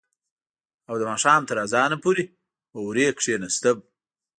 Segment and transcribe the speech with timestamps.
[0.89, 2.23] او د ماښام تر اذانه پورې
[2.71, 3.77] به هورې کښېناستم.